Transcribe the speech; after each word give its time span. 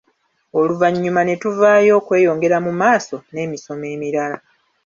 Oluvannyuma 0.59 1.21
ne 1.25 1.35
tuvaayo 1.41 1.91
okweyongera 1.99 2.57
mu 2.65 2.71
maaso 2.81 3.15
n’emisomo 3.35 3.85
emirala. 3.95 4.37